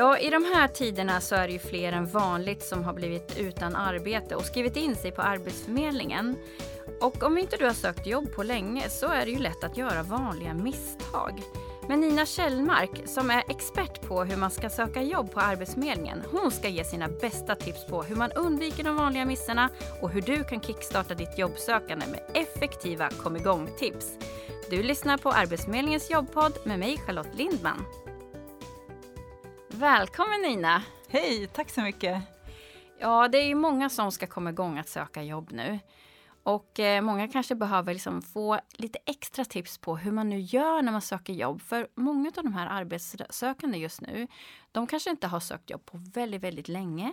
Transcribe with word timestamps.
Ja, 0.00 0.18
i 0.18 0.30
de 0.30 0.44
här 0.44 0.68
tiderna 0.68 1.20
så 1.20 1.34
är 1.34 1.46
det 1.46 1.52
ju 1.52 1.58
fler 1.58 1.92
än 1.92 2.06
vanligt 2.06 2.62
som 2.62 2.84
har 2.84 2.92
blivit 2.92 3.38
utan 3.38 3.76
arbete 3.76 4.36
och 4.36 4.44
skrivit 4.44 4.76
in 4.76 4.96
sig 4.96 5.12
på 5.12 5.22
Arbetsförmedlingen. 5.22 6.36
Och 7.00 7.22
om 7.22 7.38
inte 7.38 7.56
du 7.56 7.64
har 7.64 7.72
sökt 7.72 8.06
jobb 8.06 8.32
på 8.34 8.42
länge 8.42 8.88
så 8.88 9.06
är 9.06 9.24
det 9.24 9.30
ju 9.30 9.38
lätt 9.38 9.64
att 9.64 9.76
göra 9.76 10.02
vanliga 10.02 10.54
misstag. 10.54 11.42
Men 11.88 12.00
Nina 12.00 12.26
Kjellmark, 12.26 12.90
som 13.06 13.30
är 13.30 13.44
expert 13.48 14.02
på 14.08 14.24
hur 14.24 14.36
man 14.36 14.50
ska 14.50 14.70
söka 14.70 15.02
jobb 15.02 15.32
på 15.32 15.40
Arbetsförmedlingen, 15.40 16.22
hon 16.30 16.50
ska 16.50 16.68
ge 16.68 16.84
sina 16.84 17.08
bästa 17.08 17.54
tips 17.54 17.86
på 17.86 18.02
hur 18.02 18.16
man 18.16 18.32
undviker 18.32 18.84
de 18.84 18.96
vanliga 18.96 19.24
missarna 19.24 19.70
och 20.00 20.10
hur 20.10 20.22
du 20.22 20.44
kan 20.44 20.60
kickstarta 20.60 21.14
ditt 21.14 21.38
jobbsökande 21.38 22.06
med 22.06 22.20
effektiva 22.34 23.08
kom 23.10 23.36
igång-tips. 23.36 24.06
Du 24.70 24.82
lyssnar 24.82 25.18
på 25.18 25.30
Arbetsförmedlingens 25.30 26.10
jobbpodd 26.10 26.52
med 26.64 26.78
mig 26.78 26.98
Charlotte 27.06 27.34
Lindman. 27.34 27.84
Välkommen 29.80 30.42
Nina! 30.42 30.82
Hej, 31.08 31.46
tack 31.46 31.70
så 31.70 31.80
mycket! 31.80 32.22
Ja, 32.98 33.28
det 33.28 33.38
är 33.38 33.46
ju 33.46 33.54
många 33.54 33.88
som 33.88 34.12
ska 34.12 34.26
komma 34.26 34.50
igång 34.50 34.78
att 34.78 34.88
söka 34.88 35.22
jobb 35.22 35.52
nu. 35.52 35.78
Och 36.42 36.80
eh, 36.80 37.02
många 37.02 37.28
kanske 37.28 37.54
behöver 37.54 37.92
liksom 37.92 38.22
få 38.22 38.60
lite 38.72 38.98
extra 39.06 39.44
tips 39.44 39.78
på 39.78 39.96
hur 39.96 40.12
man 40.12 40.28
nu 40.28 40.40
gör 40.40 40.82
när 40.82 40.92
man 40.92 41.02
söker 41.02 41.32
jobb. 41.32 41.62
För 41.62 41.88
många 41.94 42.32
av 42.36 42.44
de 42.44 42.54
här 42.54 42.66
arbetssökande 42.66 43.78
just 43.78 44.00
nu, 44.00 44.26
de 44.72 44.86
kanske 44.86 45.10
inte 45.10 45.26
har 45.26 45.40
sökt 45.40 45.70
jobb 45.70 45.86
på 45.86 45.98
väldigt, 46.14 46.42
väldigt 46.42 46.68
länge. 46.68 47.12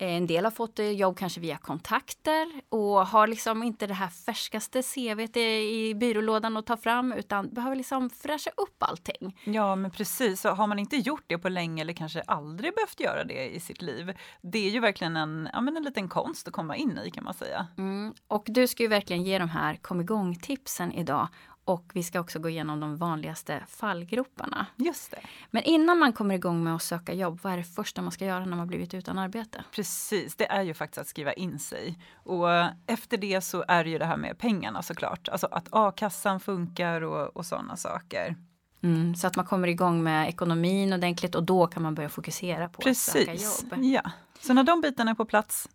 Eh, 0.00 0.16
en 0.16 0.26
del 0.26 0.44
har 0.44 0.50
fått 0.50 0.78
eh, 0.78 0.90
jobb 0.90 1.18
kanske 1.18 1.40
via 1.40 1.56
kontakter 1.56 2.46
och 2.68 3.06
har 3.06 3.26
liksom 3.26 3.62
inte 3.62 3.86
det 3.86 3.94
här 3.94 4.08
färskaste 4.08 4.82
CVt 4.82 5.36
i 5.36 5.94
byrålådan 5.94 6.56
att 6.56 6.66
ta 6.66 6.76
fram 6.76 7.12
utan 7.12 7.48
behöver 7.54 7.76
liksom 7.76 8.10
fräscha 8.10 8.50
upp 8.56 8.82
allting. 8.82 9.40
Ja 9.44 9.76
men 9.76 9.90
precis, 9.90 10.44
har 10.44 10.66
man 10.66 10.78
inte 10.78 10.96
gjort 10.96 11.24
det 11.26 11.38
på 11.38 11.48
länge 11.48 11.82
eller 11.82 11.92
kanske 11.92 12.22
aldrig 12.22 12.74
behövt 12.74 13.00
göra 13.00 13.24
det 13.24 13.54
i 13.54 13.60
sitt 13.60 13.82
liv. 13.82 14.12
Det 14.40 14.58
är 14.58 14.70
ju 14.70 14.80
verkligen 14.80 15.16
en, 15.16 15.48
ja, 15.52 15.60
men 15.60 15.76
en 15.76 15.82
liten 15.82 16.08
konst 16.08 16.48
att 16.48 16.54
komma 16.54 16.76
in 16.76 16.98
i 17.06 17.10
kan 17.10 17.24
man 17.24 17.34
säga. 17.34 17.66
Mm. 17.78 18.14
Och 18.28 18.44
du 18.46 18.66
ska 18.66 18.82
ju 18.82 18.88
verkligen 18.88 19.24
ge 19.24 19.38
de 19.38 19.48
här 19.48 19.76
kom 19.76 20.00
igång 20.00 20.36
tipsen 20.36 20.92
idag 20.92 21.28
och 21.64 21.90
vi 21.94 22.02
ska 22.02 22.20
också 22.20 22.38
gå 22.38 22.48
igenom 22.48 22.80
de 22.80 22.96
vanligaste 22.96 23.64
fallgroparna. 23.68 24.66
Just 24.76 25.10
det. 25.10 25.20
Men 25.50 25.62
innan 25.62 25.98
man 25.98 26.12
kommer 26.12 26.34
igång 26.34 26.64
med 26.64 26.74
att 26.74 26.82
söka 26.82 27.12
jobb, 27.12 27.40
vad 27.42 27.52
är 27.52 27.56
det 27.56 27.64
första 27.64 28.02
man 28.02 28.12
ska 28.12 28.24
göra 28.24 28.44
när 28.44 28.56
man 28.56 28.66
blivit 28.66 28.94
utan 28.94 29.18
arbete? 29.18 29.64
Precis, 29.72 30.36
det 30.36 30.46
är 30.50 30.62
ju 30.62 30.74
faktiskt 30.74 30.98
att 30.98 31.08
skriva 31.08 31.32
in 31.32 31.58
sig. 31.58 31.98
Och 32.14 32.48
efter 32.86 33.16
det 33.16 33.40
så 33.40 33.64
är 33.68 33.84
det 33.84 33.90
ju 33.90 33.98
det 33.98 34.04
här 34.04 34.16
med 34.16 34.38
pengarna 34.38 34.82
såklart. 34.82 35.28
Alltså 35.28 35.46
att 35.46 35.68
a-kassan 35.70 36.40
funkar 36.40 37.00
och, 37.00 37.36
och 37.36 37.46
sådana 37.46 37.76
saker. 37.76 38.36
Mm, 38.82 39.14
så 39.14 39.26
att 39.26 39.36
man 39.36 39.46
kommer 39.46 39.68
igång 39.68 40.02
med 40.02 40.28
ekonomin 40.28 40.92
ordentligt 40.92 41.34
och 41.34 41.42
då 41.42 41.66
kan 41.66 41.82
man 41.82 41.94
börja 41.94 42.08
fokusera 42.08 42.68
på 42.68 42.82
Precis. 42.82 43.08
att 43.08 43.12
söka 43.14 43.34
jobb. 43.34 43.84
Ja, 43.84 44.10
så 44.40 44.52
när 44.52 44.62
de 44.62 44.80
bitarna 44.80 45.10
är 45.10 45.14
på 45.14 45.24
plats 45.24 45.68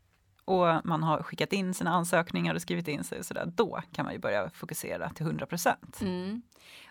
och 0.46 0.86
man 0.86 1.04
har 1.04 1.24
skickat 1.24 1.54
in 1.54 1.74
sina 1.74 1.92
ansökningar 1.92 2.56
och 2.56 2.62
skrivit 2.62 2.88
in 2.88 3.04
sig 3.04 3.20
och 3.20 3.26
sådär, 3.26 3.52
då 3.56 3.82
kan 3.92 4.06
man 4.06 4.14
ju 4.14 4.20
börja 4.20 4.50
fokusera 4.50 5.10
till 5.10 5.26
100 5.26 5.46
procent. 5.46 6.02
Mm. 6.02 6.42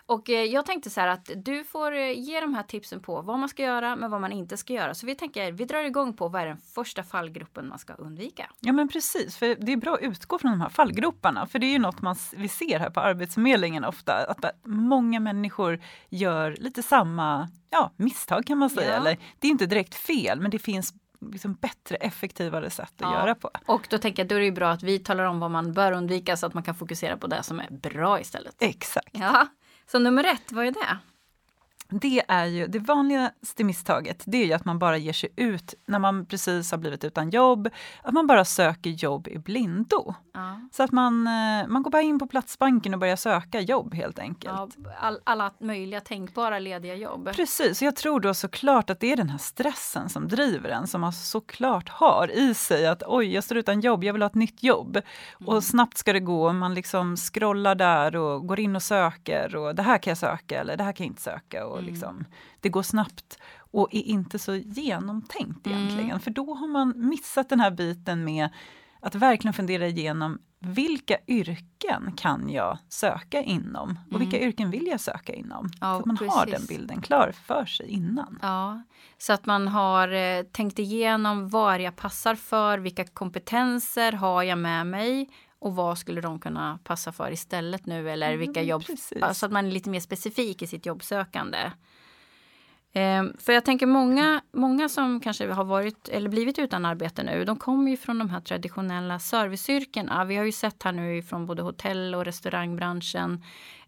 Och 0.07 0.29
eh, 0.29 0.43
jag 0.43 0.65
tänkte 0.65 0.89
så 0.89 1.01
här 1.01 1.07
att 1.07 1.29
du 1.35 1.63
får 1.63 1.91
eh, 1.91 2.19
ge 2.19 2.41
de 2.41 2.53
här 2.53 2.63
tipsen 2.63 2.99
på 2.99 3.21
vad 3.21 3.39
man 3.39 3.49
ska 3.49 3.63
göra 3.63 3.95
men 3.95 4.11
vad 4.11 4.21
man 4.21 4.31
inte 4.31 4.57
ska 4.57 4.73
göra. 4.73 4.93
Så 4.95 5.05
vi 5.05 5.15
tänker, 5.15 5.51
vi 5.51 5.65
drar 5.65 5.83
igång 5.83 6.13
på 6.13 6.27
vad 6.27 6.41
är 6.41 6.45
den 6.45 6.57
första 6.57 7.03
fallgruppen 7.03 7.67
man 7.67 7.79
ska 7.79 7.93
undvika? 7.93 8.49
Ja 8.59 8.73
men 8.73 8.87
precis, 8.87 9.37
för 9.37 9.55
det 9.59 9.71
är 9.71 9.77
bra 9.77 9.93
att 9.93 10.01
utgå 10.01 10.39
från 10.39 10.51
de 10.51 10.61
här 10.61 10.69
fallgroparna. 10.69 11.47
För 11.47 11.59
det 11.59 11.65
är 11.65 11.71
ju 11.71 11.79
något 11.79 12.01
man, 12.01 12.15
vi 12.35 12.47
ser 12.47 12.79
här 12.79 12.89
på 12.89 12.99
Arbetsförmedlingen 12.99 13.85
ofta, 13.85 14.13
att 14.13 14.45
många 14.63 15.19
människor 15.19 15.79
gör 16.09 16.55
lite 16.59 16.83
samma 16.83 17.49
ja, 17.69 17.91
misstag 17.95 18.45
kan 18.45 18.57
man 18.57 18.69
säga. 18.69 18.89
Ja. 18.89 18.95
Eller, 18.95 19.17
det 19.39 19.47
är 19.47 19.51
inte 19.51 19.65
direkt 19.65 19.95
fel, 19.95 20.41
men 20.41 20.51
det 20.51 20.59
finns 20.59 20.93
liksom 21.31 21.53
bättre, 21.53 21.95
effektivare 21.95 22.69
sätt 22.69 22.93
att 23.01 23.01
Ja. 23.01 23.13
göra 23.13 23.35
på. 23.35 23.49
Och 23.65 23.87
då 23.89 23.97
tänker 23.97 24.23
jag 24.23 24.27
då 24.29 24.35
är 24.35 24.39
det 24.39 24.45
ju 24.45 24.51
bra 24.51 24.69
att 24.71 24.83
vi 24.83 24.99
talar 24.99 25.23
om 25.25 25.39
vad 25.39 25.51
man 25.51 25.73
bör 25.73 25.91
undvika 25.91 26.37
så 26.37 26.45
att 26.45 26.53
man 26.53 26.63
kan 26.63 26.75
fokusera 26.75 27.17
på 27.17 27.27
det 27.27 27.43
som 27.43 27.59
är 27.59 27.67
bra 27.71 28.19
istället. 28.19 28.55
Exakt. 28.59 29.09
Ja, 29.11 29.47
så 29.91 29.99
nummer 29.99 30.23
ett, 30.23 30.51
vad 30.51 30.65
är 30.67 30.71
det? 30.71 30.97
Det 31.89 32.23
är 32.27 32.45
ju 32.45 32.67
det 32.67 32.79
vanligaste 32.79 33.63
misstaget. 33.63 34.23
Det 34.25 34.37
är 34.37 34.45
ju 34.45 34.53
att 34.53 34.65
man 34.65 34.79
bara 34.79 34.97
ger 34.97 35.13
sig 35.13 35.29
ut 35.35 35.73
när 35.85 35.99
man 35.99 36.25
precis 36.25 36.71
har 36.71 36.77
blivit 36.77 37.03
utan 37.03 37.29
jobb. 37.29 37.69
Att 38.01 38.13
man 38.13 38.27
bara 38.27 38.45
söker 38.45 38.89
jobb 38.89 39.27
i 39.27 39.37
blindo. 39.37 40.13
Ja. 40.33 40.59
Så 40.71 40.83
att 40.83 40.91
man, 40.91 41.27
eh, 41.27 41.67
man 41.67 41.83
går 41.83 41.91
bara 41.91 42.01
in 42.01 42.19
på 42.19 42.27
Platsbanken 42.27 42.93
och 42.93 42.99
börjar 42.99 43.15
söka 43.15 43.59
jobb 43.59 43.93
helt 43.93 44.19
enkelt. 44.19 44.75
Ja, 44.77 44.91
all, 44.99 45.19
alla 45.23 45.51
möjliga 45.59 46.01
tänkbara 46.01 46.59
lediga 46.59 46.95
jobb. 46.95 47.29
Precis, 47.35 47.81
jag 47.81 47.95
tror 47.95 48.19
då 48.19 48.33
såklart 48.33 48.89
att 48.89 48.99
det 48.99 49.11
är 49.11 49.17
den 49.17 49.29
här 49.29 49.37
stressen 49.37 50.09
som 50.09 50.27
driver 50.27 50.69
en, 50.69 50.87
som 50.87 51.01
man 51.01 51.13
såklart 51.13 51.89
har 51.89 52.31
i 52.31 52.53
sig 52.53 52.87
att 52.87 53.03
oj, 53.07 53.33
jag 53.33 53.43
står 53.43 53.57
utan 53.57 53.81
jobb, 53.81 54.03
jag 54.03 54.13
vill 54.13 54.21
ha 54.21 54.27
ett 54.27 54.35
nytt 54.35 54.63
jobb. 54.63 55.01
Och 55.45 55.63
snabbt 55.63 55.97
ska 55.97 56.13
det 56.13 56.19
gå, 56.19 56.53
man 56.53 56.73
liksom 56.73 57.17
scrollar 57.17 57.75
där 57.75 58.15
och 58.15 58.47
går 58.47 58.59
in 58.59 58.75
och 58.75 58.83
söker 58.83 59.55
och 59.55 59.75
det 59.75 59.83
här 59.83 59.97
kan 59.97 60.11
jag 60.11 60.17
söka 60.17 60.61
eller 60.61 60.77
det 60.77 60.83
här 60.83 60.91
kan 60.91 61.03
jag 61.03 61.11
inte 61.11 61.21
söka. 61.21 61.65
Och 61.75 61.83
liksom, 61.83 62.25
det 62.59 62.69
går 62.69 62.83
snabbt 62.83 63.39
och 63.57 63.95
är 63.95 64.01
inte 64.01 64.39
så 64.39 64.55
genomtänkt 64.55 65.67
egentligen. 65.67 66.19
För 66.19 66.31
då 66.31 66.53
har 66.53 66.67
man 66.67 66.93
missat 66.95 67.49
den 67.49 67.59
här 67.59 67.71
biten 67.71 68.23
med 68.23 68.49
att 68.99 69.15
verkligen 69.15 69.53
fundera 69.53 69.87
igenom 69.87 70.39
vilka 70.59 71.17
yrken 71.27 72.11
kan 72.17 72.49
jag 72.49 72.77
söka 72.89 73.41
inom 73.41 73.99
och 74.11 74.21
vilka 74.21 74.39
yrken 74.39 74.71
vill 74.71 74.87
jag 74.87 74.99
söka 74.99 75.33
inom? 75.33 75.69
Ja, 75.81 75.93
så 75.93 75.99
att 75.99 76.05
man 76.05 76.17
har 76.17 76.45
den 76.45 76.53
precis. 76.53 76.67
bilden 76.67 77.01
klar 77.01 77.31
för 77.31 77.65
sig 77.65 77.89
innan. 77.89 78.39
Ja, 78.41 78.83
så 79.17 79.33
att 79.33 79.45
man 79.45 79.67
har 79.67 80.07
eh, 80.07 80.43
tänkt 80.43 80.79
igenom 80.79 81.49
vad 81.49 81.81
jag 81.81 81.95
passar 81.95 82.35
för, 82.35 82.77
vilka 82.77 83.05
kompetenser 83.05 84.11
har 84.11 84.43
jag 84.43 84.57
med 84.57 84.87
mig 84.87 85.29
och 85.65 85.75
vad 85.75 85.97
skulle 85.97 86.21
de 86.21 86.39
kunna 86.39 86.79
passa 86.83 87.11
för 87.11 87.31
istället 87.31 87.85
nu 87.85 88.09
eller 88.09 88.37
vilka 88.37 88.59
Mm, 88.59 88.69
jobb, 88.69 88.85
precis. 88.85 89.37
så 89.39 89.45
att 89.45 89.51
man 89.51 89.65
är 89.65 89.71
lite 89.71 89.89
mer 89.89 89.99
specifik 89.99 90.61
i 90.61 90.67
sitt 90.67 90.85
jobbsökande. 90.85 91.71
Ehm, 92.93 93.33
För 93.39 93.53
jag 93.53 93.65
tänker 93.65 93.85
många, 93.85 94.41
många 94.51 94.89
som 94.89 95.19
kanske 95.19 95.51
har 95.51 95.63
varit 95.63 96.09
eller 96.09 96.29
blivit 96.29 96.59
utan 96.59 96.85
arbete 96.85 97.23
nu, 97.23 97.45
de 97.45 97.57
kommer 97.57 97.91
ju 97.91 97.97
från 97.97 98.19
de 98.19 98.29
här 98.29 98.41
traditionella 98.41 99.19
serviceyrkena. 99.19 100.25
Vi 100.25 100.35
har 100.35 100.45
ju 100.45 100.51
sett 100.51 100.83
här 100.83 100.91
nu 100.91 101.21
från 101.21 101.45
både 101.45 101.61
hotell 101.61 102.15
och 102.15 102.25
restaurangbranschen 102.25 103.43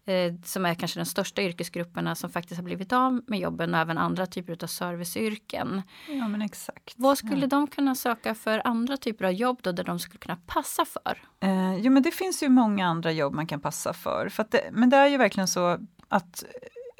eh, 0.08 0.34
som 0.44 0.66
är 0.66 0.74
kanske 0.74 1.00
de 1.00 1.04
största 1.04 1.42
yrkesgrupperna 1.42 2.14
som 2.14 2.30
faktiskt 2.30 2.58
har 2.58 2.64
blivit 2.64 2.92
av 2.92 3.22
med 3.26 3.38
jobben 3.38 3.74
och 3.74 3.80
även 3.80 3.98
andra 3.98 4.26
typer 4.26 4.64
av 4.64 4.66
serviceyrken. 4.66 5.82
Ja 6.08 6.28
men 6.28 6.42
exakt. 6.42 6.94
Vad 6.96 7.18
skulle 7.18 7.46
de 7.46 7.66
kunna 7.66 7.94
söka 7.94 8.34
för 8.34 8.62
andra 8.64 8.96
typer 8.96 9.24
av 9.24 9.32
jobb 9.32 9.58
då 9.62 9.72
där 9.72 9.84
de 9.84 9.98
skulle 9.98 10.18
kunna 10.18 10.38
passa 10.46 10.84
för? 10.84 11.22
Eh, 11.40 11.76
jo 11.76 11.92
men 11.92 12.02
det 12.02 12.10
finns 12.10 12.42
ju 12.42 12.48
många 12.48 12.86
andra 12.86 13.12
jobb 13.12 13.34
man 13.34 13.46
kan 13.46 13.60
passa 13.60 13.92
för. 13.92 14.28
för 14.28 14.46
det, 14.50 14.70
men 14.72 14.90
det 14.90 14.96
är 14.96 15.06
ju 15.06 15.16
verkligen 15.16 15.48
så 15.48 15.78
att 16.08 16.44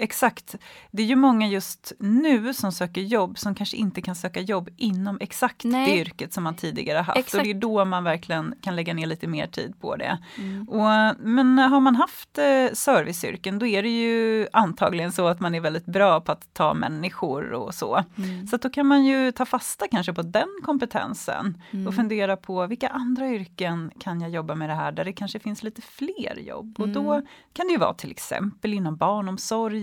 Exakt. 0.00 0.54
Det 0.90 1.02
är 1.02 1.06
ju 1.06 1.16
många 1.16 1.48
just 1.48 1.92
nu 1.98 2.54
som 2.54 2.72
söker 2.72 3.00
jobb 3.00 3.38
som 3.38 3.54
kanske 3.54 3.76
inte 3.76 4.02
kan 4.02 4.14
söka 4.14 4.40
jobb 4.40 4.68
inom 4.76 5.18
exakt 5.20 5.64
Nej. 5.64 5.86
det 5.90 5.98
yrket 6.00 6.32
som 6.32 6.44
man 6.44 6.54
tidigare 6.56 6.98
haft. 6.98 7.18
Exakt. 7.18 7.34
Och 7.34 7.44
det 7.44 7.50
är 7.50 7.54
då 7.54 7.84
man 7.84 8.04
verkligen 8.04 8.54
kan 8.62 8.76
lägga 8.76 8.94
ner 8.94 9.06
lite 9.06 9.26
mer 9.26 9.46
tid 9.46 9.74
på 9.80 9.96
det. 9.96 10.18
Mm. 10.38 10.68
Och, 10.68 11.16
men 11.18 11.58
har 11.58 11.80
man 11.80 11.96
haft 11.96 12.38
eh, 12.38 12.44
serviceyrken 12.74 13.58
då 13.58 13.66
är 13.66 13.82
det 13.82 13.88
ju 13.88 14.46
antagligen 14.52 15.12
så 15.12 15.26
att 15.26 15.40
man 15.40 15.54
är 15.54 15.60
väldigt 15.60 15.86
bra 15.86 16.20
på 16.20 16.32
att 16.32 16.54
ta 16.54 16.74
människor 16.74 17.52
och 17.52 17.74
så. 17.74 18.04
Mm. 18.18 18.46
Så 18.46 18.56
då 18.56 18.70
kan 18.70 18.86
man 18.86 19.04
ju 19.04 19.32
ta 19.32 19.46
fasta 19.46 19.86
kanske 19.90 20.12
på 20.12 20.22
den 20.22 20.48
kompetensen 20.64 21.62
Mm. 21.70 21.86
och 21.86 21.94
fundera 21.94 22.36
på 22.36 22.66
vilka 22.66 22.88
andra 22.88 23.28
yrken 23.30 23.90
kan 24.00 24.20
jag 24.20 24.30
jobba 24.30 24.54
med 24.54 24.68
det 24.70 24.74
här 24.74 24.92
där 24.92 25.04
det 25.04 25.12
kanske 25.12 25.38
finns 25.38 25.62
lite 25.62 25.82
fler 25.82 26.38
jobb. 26.38 26.74
Och 26.80 26.88
då 26.88 27.12
Mm. 27.12 27.26
kan 27.52 27.66
det 27.66 27.72
ju 27.72 27.78
vara 27.78 27.94
till 27.94 28.10
exempel 28.10 28.74
inom 28.74 28.96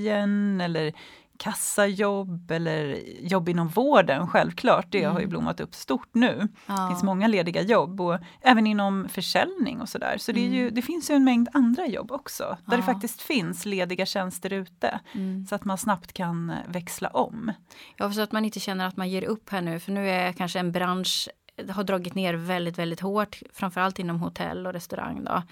barnomsorgen 0.06 0.62
eller 0.62 0.94
kassajobb 1.38 2.52
eller 2.52 3.00
jobb 3.22 3.50
inom 3.50 3.68
vården, 3.68 4.28
självklart. 4.28 4.86
Det 4.90 5.04
har 5.04 5.20
ju 5.20 5.28
blommat 5.28 5.60
upp 5.60 5.76
stort 5.76 6.10
nu. 6.14 6.36
Det 6.38 6.48
Ja. 6.74 6.88
finns 6.90 7.04
många 7.04 7.28
lediga 7.28 7.62
jobb 7.62 8.02
och 8.02 8.18
även 8.42 8.68
inom 8.68 9.10
försäljning 9.10 9.82
och 9.82 9.90
sådär. 9.90 10.18
Så 10.18 10.32
det, 10.32 10.40
är 10.46 10.50
ju, 10.50 10.70
det 10.70 10.82
finns 10.82 11.10
ju 11.12 11.16
en 11.16 11.24
mängd 11.24 11.50
andra 11.54 11.88
jobb 11.88 12.12
också, 12.12 12.44
där 12.44 12.58
det 12.66 12.76
Mm. 12.76 12.86
Ja. 12.88 12.94
faktiskt 12.94 13.22
finns 13.22 13.66
lediga 13.66 14.06
tjänster 14.06 14.54
ute. 14.54 15.00
Mm. 15.14 15.46
Så 15.46 15.56
att 15.56 15.66
man 15.66 15.78
snabbt 15.78 16.14
kan 16.14 16.50
eh, 16.50 16.56
växla 16.68 17.08
om. 17.10 17.52
Ja, 17.98 18.12
så 18.12 18.22
att 18.22 18.32
man 18.32 18.46
inte 18.46 18.60
känner 18.60 18.88
att 18.88 18.98
man 18.98 19.10
ger 19.10 19.24
upp 19.24 19.50
här 19.50 19.62
nu. 19.62 19.80
För 19.80 19.92
nu 19.92 20.10
är 20.10 20.32
kanske 20.34 20.60
en 20.60 20.72
bransch 20.72 21.30
har 21.70 21.84
dragit 21.84 22.16
ner 22.16 22.34
väldigt, 22.34 22.78
väldigt 22.78 23.00
hårt. 23.00 23.40
Framförallt 23.54 24.00
inom 24.00 24.20
hotell 24.20 24.68
och 24.68 24.74
restaurang. 24.74 25.24
Då. 25.24 25.44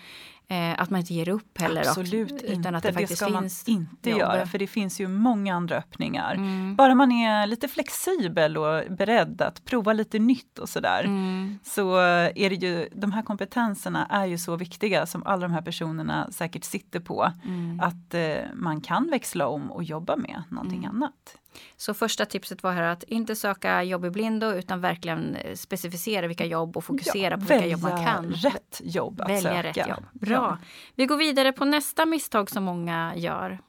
Eh, 0.54 0.82
att 0.82 0.90
man 0.90 1.00
inte 1.00 1.14
ger 1.14 1.30
upp 1.30 1.58
heller. 1.62 1.82
och- 1.82 1.88
Absolut 1.88 2.32
inte, 2.32 2.46
utan 2.46 2.76
att 2.76 2.84
det, 2.84 2.90
det, 2.90 2.94
faktiskt 2.94 3.18
ska 3.22 3.30
man 3.30 3.50
inte 3.68 4.10
jobb. 4.10 4.20
göra 4.20 4.46
för 4.46 4.58
det 4.60 4.68
finns 4.68 5.00
ju 5.02 5.08
många 5.08 5.56
andra 5.56 5.76
öppningar. 5.78 6.34
Mm. 6.36 6.76
Bara 6.76 6.96
man 6.96 7.12
är 7.12 7.48
lite 7.48 7.68
flexibel 7.68 8.58
och 8.58 8.84
beredd 8.90 9.42
att 9.42 9.66
prova 9.66 9.94
lite 9.94 10.20
nytt 10.20 10.60
och 10.60 10.70
sådär. 10.70 11.04
Mm. 11.04 11.60
Så 11.64 11.98
är 12.36 12.50
det 12.50 12.56
ju, 12.56 12.90
de 12.96 13.12
här 13.12 13.22
kompetenserna 13.22 14.06
är 14.10 14.26
ju 14.26 14.38
så 14.38 14.56
viktiga 14.56 15.06
som 15.06 15.24
alla 15.26 15.42
de 15.42 15.54
här 15.54 15.62
personerna 15.62 16.28
säkert 16.32 16.64
sitter 16.64 17.00
på. 17.00 17.32
Mm. 17.46 17.80
Att 17.80 18.14
eh, 18.14 18.36
man 18.54 18.82
kan 18.82 19.10
växla 19.10 19.48
om 19.48 19.72
och 19.72 19.84
jobba 19.84 20.16
med 20.16 20.44
någonting 20.50 20.84
Mm. 20.84 20.96
annat. 20.96 21.38
Så 21.78 21.94
första 21.94 22.26
tipset 22.26 22.64
var 22.64 22.72
här 22.72 22.82
att 22.84 23.04
inte 23.04 23.36
söka 23.36 23.84
jobb 23.84 24.06
i 24.06 24.10
blindo 24.10 24.52
utan 24.52 24.82
verkligen 24.82 25.36
eh, 25.36 25.56
specificera 25.56 26.28
vilka 26.28 26.46
jobb 26.46 26.78
och 26.78 26.84
fokusera 26.84 27.30
Ja, 27.34 27.38
på 27.38 27.54
vilka 27.54 27.68
jobb 27.68 27.82
man 27.82 28.06
kan. 28.06 28.26
rätt 28.26 28.82
jobb 28.84 29.22
att 29.22 29.30
Välja 29.30 29.42
söka. 29.42 29.64
rätt 29.64 29.78
jobb. 29.90 30.04
Bra. 30.14 30.43
Ja. 30.44 30.58
Vi 30.96 31.06
går 31.06 31.18
vidare 31.18 31.52
på 31.52 31.66
nästa 31.66 32.06
misstag 32.06 32.50
som 32.50 32.64
många 32.64 33.16
gör. 33.16 33.60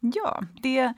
Ja, 0.00 0.42
det 0.62 0.94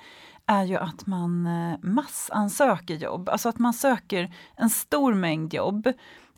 är 0.47 0.65
ju 0.65 0.77
att 0.77 1.07
man 1.07 1.47
eh, 1.47 1.79
massansöker 1.83 2.95
jobb. 2.95 3.29
Alltså 3.29 3.49
att 3.49 3.59
man 3.59 3.75
söker 3.75 4.35
en 4.57 4.71
stor 4.71 5.15
mängd 5.15 5.55
jobb 5.55 5.93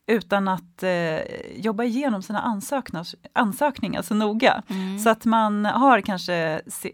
utan 0.06 0.48
att 0.48 0.82
eh, 0.82 1.18
jobba 1.56 1.84
igenom 1.84 2.22
sina 2.22 2.40
ansökningar, 2.40 3.06
ansökningar 3.32 4.02
så 4.02 4.14
noga. 4.14 4.62
Mm. 4.68 4.98
Så 4.98 5.10
att 5.10 5.24
man 5.24 5.64
har 5.64 6.00
kanske 6.00 6.34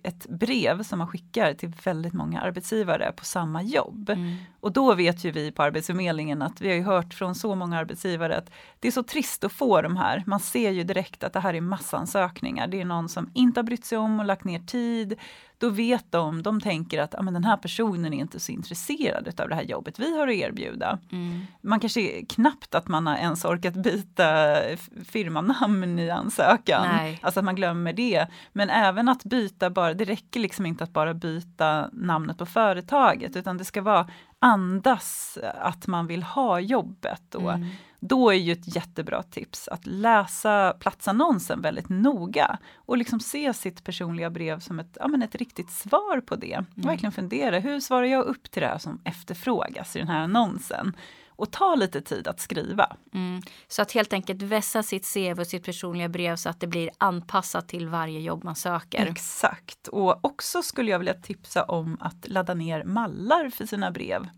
ett 0.03 0.27
brev 0.27 0.83
som 0.83 0.99
man 0.99 1.09
skickar 1.09 1.55
till 1.55 1.73
väldigt 1.85 2.13
många 2.13 2.41
arbetsgivare 2.41 3.13
på 3.17 3.25
samma 3.25 3.63
jobb. 3.63 4.11
Mm. 4.11 4.37
Och 4.61 4.73
då 4.73 4.95
vet 4.95 5.25
ju 5.25 5.31
vi 5.31 5.53
på 5.53 5.63
Arbetsförmedlingen 5.63 6.43
att 6.43 6.61
vi 6.61 6.81
har 6.81 6.93
hört 6.95 7.15
från 7.15 7.35
så 7.35 7.55
många 7.55 7.79
arbetsgivare 7.79 8.37
att 8.37 8.51
det 8.81 8.89
är 8.89 8.93
så 8.93 9.03
trist 9.03 9.45
att 9.45 9.53
få 9.53 9.83
de 9.83 9.97
här. 9.97 10.23
Man 10.27 10.41
ser 10.41 10.71
ju 10.71 10.85
direkt 10.85 11.25
att 11.25 11.33
det 11.33 11.41
här 11.41 11.55
är 11.55 11.61
massansökningar. 11.61 12.67
Det 12.67 12.81
är 12.81 12.85
någon 12.85 13.09
som 13.09 13.31
inte 13.35 13.61
har 13.61 13.65
brytt 13.65 13.85
sig 13.85 13.99
om 13.99 14.21
och 14.21 14.27
lagt 14.27 14.45
ner 14.45 14.59
tid. 14.59 15.15
Då 15.59 15.69
vet 15.69 16.13
de, 16.13 16.43
de 16.43 16.61
tänker 16.61 17.01
att 17.01 17.15
ah, 17.15 17.23
men 17.23 17.35
den 17.35 17.45
här 17.45 17.57
personen 17.57 18.13
är 18.13 18.19
inte 18.19 18.41
så 18.41 18.53
intresserad 18.53 19.41
av 19.41 19.49
det 19.49 19.55
här 19.55 19.63
jobbet 19.63 19.99
vi 19.99 20.19
har 20.19 20.29
att 20.29 20.35
erbjuda. 20.35 20.99
Mm. 21.13 21.47
Man 21.61 21.81
kanske 21.81 22.25
knappt 22.27 22.75
att 22.75 22.89
man 22.89 23.07
har 23.07 23.17
ens 23.17 23.45
orkat 23.45 23.75
byta 23.75 24.57
firmanamn 25.05 25.99
i 25.99 26.11
ansökan. 26.11 26.87
Nej. 26.97 27.19
Alltså 27.23 27.41
att 27.41 27.45
man 27.45 27.55
glömmer 27.57 27.93
det. 27.93 28.27
Men 28.53 28.71
även 28.71 29.09
att 29.09 29.25
byta 29.25 29.71
bara, 29.71 29.95
det 29.95 30.05
räcker 30.05 30.41
liksom 30.41 30.67
inte 30.67 30.85
att 30.85 30.93
bara 30.93 31.15
byta 31.15 31.89
namnet 31.93 32.39
på 32.39 32.47
företaget 32.47 33.37
utan 33.37 33.57
det 33.57 33.65
ska 33.65 33.83
vara 33.83 34.07
andas 34.39 35.39
att 35.61 35.87
man 35.87 36.07
vill 36.07 36.23
ha 36.23 36.61
jobbet. 36.61 37.35
Och 37.35 37.53
Mm. 37.57 37.69
Då 38.01 38.31
är 38.31 38.35
ju 38.37 38.53
ett 38.53 38.77
jättebra 38.77 39.23
tips 39.23 39.69
att 39.69 39.87
läsa 39.87 40.77
platsannonsen 40.81 41.63
väldigt 41.63 41.89
noga 41.89 42.59
och 42.77 42.97
liksom 42.97 43.21
se 43.21 43.55
sitt 43.55 43.85
personliga 43.85 44.31
brev 44.31 44.61
som 44.61 44.81
ett, 44.81 44.97
ja, 45.01 45.09
men 45.09 45.23
ett 45.23 45.35
riktigt 45.35 45.71
svar 45.71 46.21
på 46.21 46.37
det. 46.37 46.65
Verkligen 46.75 47.13
fundera, 47.13 47.59
hur 47.59 47.81
svarar 47.81 48.07
jag 48.07 48.25
upp 48.25 48.51
till 48.51 48.63
det 48.63 48.69
här 48.69 48.79
som 48.79 49.01
efterfrågas 49.05 49.97
i 49.97 49.99
den 49.99 50.09
här 50.09 50.21
annonsen? 50.21 50.97
Och 51.29 51.51
ta 51.51 51.75
lite 51.75 52.01
tid 52.01 52.29
att 52.29 52.41
skriva. 52.41 52.97
Mm. 53.15 53.43
Så 53.69 53.83
att 53.83 53.93
helt 53.93 54.13
enkelt 54.13 54.43
vässa 54.43 54.83
sitt 54.83 55.15
CV 55.15 55.41
och 55.41 55.47
sitt 55.47 55.65
personliga 55.65 56.09
brev 56.09 56.37
så 56.37 56.49
att 56.49 56.61
det 56.61 56.67
blir 56.67 56.91
anpassat 56.99 57.69
till 57.69 57.89
varje 57.89 58.21
jobb 58.21 58.45
man 58.45 58.57
söker. 58.57 59.07
Exakt. 59.07 59.89
Och 59.89 60.25
också 60.25 60.63
skulle 60.63 60.91
jag 60.91 60.99
vilja 60.99 61.15
tipsa 61.15 61.65
om 61.65 61.97
att 62.01 62.29
ladda 62.29 62.55
ner 62.55 62.85
mallar 62.85 63.51
för 63.51 63.67
sina 63.67 63.91
brev 63.91 64.29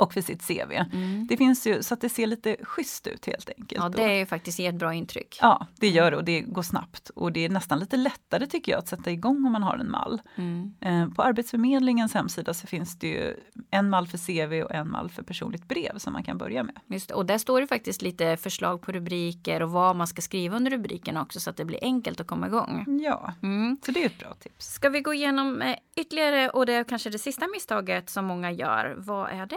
och 0.00 0.12
för 0.12 0.20
sitt 0.20 0.46
CV. 0.48 0.72
Mm. 0.92 1.26
Det 1.26 1.36
finns 1.36 1.66
ju 1.66 1.82
så 1.82 1.94
att 1.94 2.00
det 2.00 2.08
ser 2.08 2.26
lite 2.26 2.56
schysst 2.62 3.06
ut 3.06 3.26
helt 3.26 3.48
enkelt. 3.58 3.82
Ja, 3.82 3.88
det 3.88 4.02
är 4.02 4.12
ju 4.18 4.26
faktiskt 4.26 4.58
ger 4.58 4.68
ett 4.68 4.74
bra 4.74 4.94
intryck. 4.94 5.38
Ja, 5.40 5.66
det 5.80 5.88
gör 5.88 6.10
det 6.10 6.16
och 6.16 6.24
det 6.24 6.40
går 6.40 6.62
snabbt. 6.62 7.08
Och 7.14 7.32
det 7.32 7.44
är 7.44 7.48
nästan 7.48 7.78
lite 7.78 7.96
lättare 7.96 8.46
tycker 8.46 8.72
jag 8.72 8.78
att 8.78 8.88
sätta 8.88 9.10
igång 9.10 9.44
om 9.46 9.52
man 9.52 9.62
har 9.62 9.76
en 9.78 9.90
mall. 9.90 10.22
Mm. 10.36 10.74
Eh, 10.80 11.08
På 11.14 11.22
Arbetsförmedlingens 11.22 12.14
hemsida 12.14 12.54
så 12.54 12.66
finns 12.66 12.98
det 12.98 13.06
ju 13.08 13.34
en 13.70 13.90
mall 13.90 14.06
för 14.08 14.18
CV 14.18 14.62
och 14.64 14.74
en 14.74 14.90
mall 14.90 15.10
för 15.10 15.22
personligt 15.22 15.68
brev 15.68 15.98
som 15.98 16.12
man 16.12 16.22
kan 16.22 16.38
börja 16.38 16.62
med. 16.62 16.74
Just. 16.86 17.10
Och 17.10 17.26
där 17.26 17.38
står 17.38 17.60
det 17.60 17.66
faktiskt 17.66 18.02
lite 18.02 18.36
förslag 18.36 18.82
på 18.82 18.92
rubriker 18.92 19.62
och 19.62 19.70
vad 19.70 19.96
man 19.96 20.06
ska 20.06 20.22
skriva 20.22 20.56
under 20.56 20.70
rubrikerna 20.70 21.22
också 21.22 21.40
så 21.40 21.50
att 21.50 21.56
det 21.56 21.64
blir 21.64 21.78
enkelt 21.82 22.20
att 22.20 22.26
komma 22.26 22.46
igång. 22.46 22.84
Ja, 23.04 23.34
Mm. 23.42 23.78
så 23.86 23.92
det 23.92 24.02
är 24.02 24.06
ett 24.06 24.18
bra 24.18 24.34
tips. 24.34 24.66
Ska 24.74 24.88
vi 24.88 25.00
gå 25.00 25.14
igenom 25.14 25.62
eh, 25.62 25.76
ytterligare 25.96 26.48
och 26.50 26.66
det 26.66 26.72
är 26.72 26.84
kanske 26.84 27.10
det 27.10 27.18
sista 27.18 27.46
misstaget 27.54 28.10
som 28.10 28.24
många 28.24 28.50
gör. 28.52 28.94
Vad 28.98 29.30
är 29.30 29.46
det? 29.46 29.56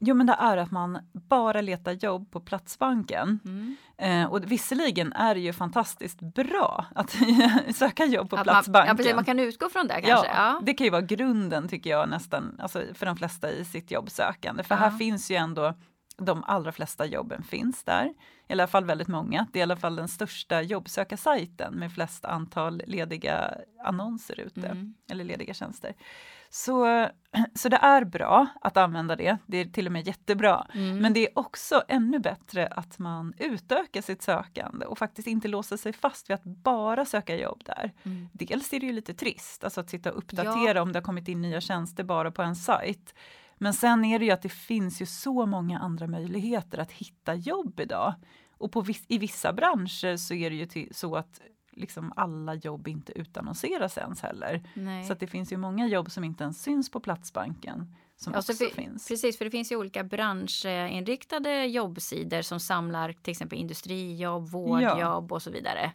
Jo 0.00 0.14
men 0.14 0.26
det 0.26 0.32
är 0.38 0.56
att 0.56 0.70
man 0.70 0.98
bara 1.12 1.60
letar 1.60 1.92
jobb 1.92 2.30
på 2.30 2.40
Platsbanken. 2.40 3.40
Mm. 3.44 3.76
Eh, 3.98 4.32
och 4.32 4.52
visserligen 4.52 5.12
är 5.12 5.34
det 5.34 5.40
ju 5.40 5.52
fantastiskt 5.52 6.20
bra 6.20 6.84
att 6.94 7.16
söka 7.74 8.04
jobb 8.04 8.30
på 8.30 8.36
Att 8.36 8.46
man, 8.46 8.52
Platsbanken. 8.54 8.88
ja, 8.88 8.96
precis, 8.96 9.14
man 9.14 9.24
kan 9.24 9.38
utgå 9.38 9.68
från 9.68 9.86
det 9.86 9.94
kanske. 10.00 10.10
Ja, 10.28 10.32
Ja. 10.36 10.60
det 10.62 10.74
kan 10.74 10.84
ju 10.84 10.90
vara 10.90 11.02
grunden 11.02 11.68
tycker 11.68 11.90
jag 11.90 12.08
nästan 12.08 12.56
alltså 12.62 12.82
för 12.94 13.06
de 13.06 13.16
flesta 13.16 13.50
i 13.50 13.64
sitt 13.64 13.90
jobbsökande. 13.90 14.62
För 14.62 14.74
Ja. 14.74 14.78
här 14.78 14.90
finns 14.90 15.30
ju 15.30 15.36
ändå 15.36 15.74
de 16.18 16.44
allra 16.46 16.72
flesta 16.72 17.06
jobben 17.06 17.42
finns 17.42 17.84
där. 17.84 18.14
I 18.48 18.52
alla 18.52 18.66
fall 18.66 18.84
väldigt 18.84 19.08
många. 19.08 19.46
Det 19.52 19.58
är 19.58 19.60
i 19.60 19.62
alla 19.62 19.76
fall 19.76 19.96
den 19.96 20.08
största 20.08 20.62
jobbsökarsajten 20.62 21.74
med 21.74 21.92
flest 21.92 22.24
antal 22.24 22.82
lediga 22.86 23.54
annonser 23.84 24.40
ute. 24.40 24.66
Mm. 24.66 24.94
Eller 25.10 25.24
lediga 25.24 25.54
tjänster. 25.54 25.94
Så, 26.50 27.08
så 27.54 27.68
det 27.68 27.76
är 27.76 28.04
bra 28.04 28.46
att 28.60 28.76
använda 28.76 29.16
det. 29.16 29.38
Det 29.46 29.58
är 29.58 29.64
till 29.64 29.86
och 29.86 29.92
med 29.92 30.06
jättebra. 30.06 30.66
Mm. 30.74 30.98
Men 30.98 31.12
det 31.12 31.26
är 31.26 31.38
också 31.38 31.82
ännu 31.88 32.18
bättre 32.18 32.66
att 32.66 32.98
man 32.98 33.34
utökar 33.38 34.02
sitt 34.02 34.22
sökande 34.22 34.86
och 34.86 34.98
faktiskt 34.98 35.28
inte 35.28 35.48
låser 35.48 35.76
sig 35.76 35.92
fast 35.92 36.30
vid 36.30 36.34
att 36.34 36.44
bara 36.44 37.04
söka 37.04 37.36
jobb 37.36 37.62
där. 37.64 37.92
Mm. 38.02 38.28
Dels 38.32 38.72
är 38.72 38.80
det 38.80 38.86
ju 38.86 38.92
lite 38.92 39.14
trist, 39.14 39.64
alltså 39.64 39.80
att 39.80 39.90
sitta 39.90 40.12
och 40.12 40.18
uppdatera 40.18 40.82
om 40.82 40.92
det 40.92 40.98
har 40.98 41.04
kommit 41.04 41.28
in 41.28 41.42
nya 41.42 41.60
tjänster 41.60 42.04
bara 42.04 42.30
på 42.30 42.42
en 42.42 42.56
sajt. 42.56 43.14
Men 43.58 43.74
sen 43.74 44.04
är 44.04 44.18
det 44.18 44.24
ju 44.24 44.30
att 44.30 44.42
det 44.42 44.48
finns 44.48 45.02
ju 45.02 45.06
så 45.06 45.46
många 45.46 45.78
andra 45.78 46.06
möjligheter 46.06 46.78
att 46.78 46.92
hitta 46.92 47.34
jobb 47.34 47.80
idag. 47.80 48.14
Och 48.58 48.72
på 48.72 48.80
viss, 48.80 49.04
i 49.08 49.18
vissa 49.18 49.52
branscher 49.52 50.16
så 50.16 50.34
är 50.34 50.50
det 50.50 50.56
ju 50.56 50.66
till, 50.66 50.88
så 50.94 51.16
att 51.16 51.40
liksom 51.72 52.12
alla 52.16 52.54
jobb 52.54 52.88
inte 52.88 53.18
utannonseras 53.18 53.98
ens 53.98 54.22
heller. 54.22 54.68
Nej. 54.74 55.04
Så 55.04 55.14
det 55.14 55.26
finns 55.26 55.52
ju 55.52 55.56
många 55.56 55.86
jobb 55.86 56.10
som 56.10 56.24
inte 56.24 56.44
ens 56.44 56.62
syns 56.62 56.90
på 56.90 57.00
Platsbanken. 57.00 57.94
Som 58.16 58.32
Ja, 58.32 58.42
så 58.42 58.52
också 58.52 58.64
fi- 58.64 58.70
finns. 58.70 59.08
Precis, 59.08 59.38
för 59.38 59.44
det 59.44 59.50
finns 59.50 59.72
ju 59.72 59.76
olika 59.76 60.04
branschinriktade 60.04 61.66
jobbsidor 61.66 62.42
som 62.42 62.60
samlar 62.60 63.12
till 63.12 63.30
exempel 63.30 63.58
industrijobb, 63.58 64.48
vårdjobb 64.48 65.32
och 65.32 65.42
så 65.42 65.50
vidare. 65.50 65.92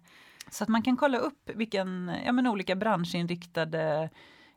Så 0.50 0.64
att 0.64 0.70
man 0.70 0.82
kan 0.82 0.98
kolla 0.98 1.18
upp 1.18 1.50
vilken, 1.56 2.12
ja 2.26 2.32
men 2.32 2.48
olika 2.48 2.76
branschinriktade 2.76 4.10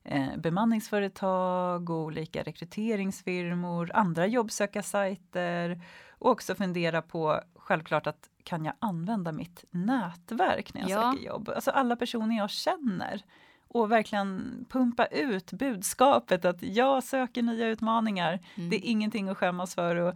eh, 0.05 0.37
bemanningsföretag, 0.37 1.91
och 1.91 1.97
olika 1.97 2.43
rekryteringsfirmor, 2.43 3.91
andra 3.95 4.27
jobbsökarsajter 4.27 5.81
och 6.11 6.31
också 6.31 6.55
fundera 6.55 7.03
på 7.03 7.41
självklart 7.55 8.07
att 8.07 8.31
kan 8.43 8.65
jag 8.65 8.75
använda 8.79 9.33
mitt 9.33 9.65
nätverk 9.71 10.75
när 10.75 10.81
jag 10.81 10.91
Ja. 10.91 11.13
söker 11.13 11.27
jobb? 11.27 11.49
Alltså 11.49 11.71
alla 11.71 11.97
personer 11.97 12.37
jag 12.37 12.51
känner 12.51 13.23
och 13.69 13.93
verkligen 13.93 14.65
pumpa 14.71 15.07
ut 15.07 15.53
budskapet 15.53 16.45
att 16.45 16.63
jag 16.63 17.05
söker 17.05 17.43
nya 17.43 17.67
utmaningar. 17.67 18.41
Mm. 18.55 18.71
Det 18.71 18.77
är 18.77 18.91
ingenting 18.91 19.29
att 19.29 19.37
skämmas 19.39 19.75
för. 19.75 19.97
Och, 19.97 20.15